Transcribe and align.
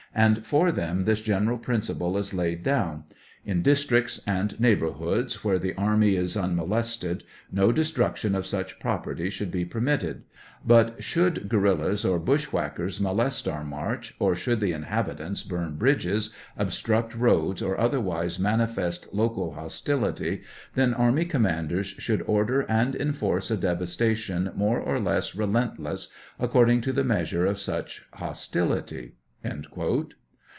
and 0.13 0.45
for 0.45 0.73
them 0.73 1.05
this 1.05 1.21
general 1.21 1.57
principle 1.57 2.17
is 2.17 2.33
laid 2.33 2.61
down; 2.63 3.01
in 3.45 3.61
districts 3.61 4.19
Ill 4.27 4.33
and 4.33 4.59
neighborhoods 4.59 5.41
where 5.41 5.57
the 5.57 5.73
army 5.75 6.17
is 6.17 6.35
unmolested, 6.35 7.23
no 7.49 7.71
destruction 7.71 8.35
of 8.35 8.45
such 8.45 8.77
property 8.77 9.29
should 9.29 9.49
be 9.49 9.63
permitted; 9.63 10.21
but 10.67 11.01
should 11.01 11.47
guerillas 11.47 12.03
or 12.03 12.19
bushwhackers 12.19 12.99
molest 12.99 13.47
our 13.47 13.63
march, 13.63 14.13
or 14.19 14.35
should 14.35 14.59
the 14.59 14.73
inhabitants 14.73 15.43
burn 15.43 15.77
bridges, 15.77 16.35
obstruct 16.57 17.15
roads, 17.15 17.61
or 17.61 17.79
otherwise 17.79 18.37
manifest 18.37 19.07
local 19.13 19.53
hostility, 19.53 20.41
then 20.75 20.93
army 20.93 21.23
com 21.23 21.43
manders 21.43 21.87
should 21.87 22.21
order 22.23 22.65
and 22.69 22.95
enforce 22.97 23.49
a 23.49 23.55
devastation 23.55 24.51
more 24.57 24.77
or 24.81 24.99
less 24.99 25.35
relentless, 25.35 26.09
according 26.37 26.81
to 26.81 26.91
the 26.91 27.03
measure 27.05 27.45
of. 27.45 27.57
such 27.57 28.03
hostility." 28.15 29.13
VI. 29.43 30.09